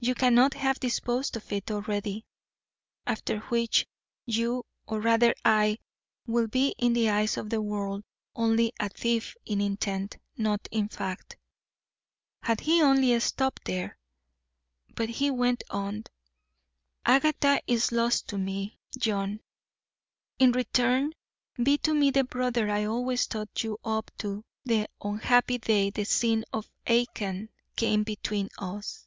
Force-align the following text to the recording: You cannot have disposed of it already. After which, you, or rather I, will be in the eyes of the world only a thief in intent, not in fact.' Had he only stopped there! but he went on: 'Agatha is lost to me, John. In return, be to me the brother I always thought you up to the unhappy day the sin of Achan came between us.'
You 0.00 0.14
cannot 0.14 0.52
have 0.52 0.78
disposed 0.80 1.34
of 1.34 1.50
it 1.50 1.70
already. 1.70 2.26
After 3.06 3.38
which, 3.40 3.86
you, 4.26 4.66
or 4.86 5.00
rather 5.00 5.34
I, 5.46 5.78
will 6.26 6.46
be 6.46 6.74
in 6.76 6.92
the 6.92 7.08
eyes 7.08 7.38
of 7.38 7.48
the 7.48 7.62
world 7.62 8.04
only 8.36 8.74
a 8.78 8.90
thief 8.90 9.34
in 9.46 9.62
intent, 9.62 10.18
not 10.36 10.68
in 10.70 10.90
fact.' 10.90 11.38
Had 12.42 12.60
he 12.60 12.82
only 12.82 13.18
stopped 13.18 13.64
there! 13.64 13.96
but 14.94 15.08
he 15.08 15.30
went 15.30 15.64
on: 15.70 16.04
'Agatha 17.06 17.62
is 17.66 17.90
lost 17.90 18.28
to 18.28 18.36
me, 18.36 18.78
John. 18.98 19.40
In 20.38 20.52
return, 20.52 21.14
be 21.62 21.78
to 21.78 21.94
me 21.94 22.10
the 22.10 22.24
brother 22.24 22.68
I 22.70 22.84
always 22.84 23.24
thought 23.24 23.64
you 23.64 23.78
up 23.82 24.10
to 24.18 24.44
the 24.66 24.86
unhappy 25.00 25.56
day 25.56 25.88
the 25.88 26.04
sin 26.04 26.44
of 26.52 26.70
Achan 26.86 27.48
came 27.74 28.02
between 28.02 28.50
us.' 28.58 29.06